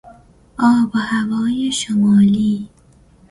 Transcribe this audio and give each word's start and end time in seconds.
آب 0.59 0.95
و 0.95 0.97
هوای 0.99 1.71
شمالی 1.71 2.69